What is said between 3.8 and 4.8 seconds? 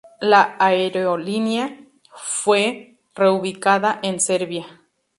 en Serbia.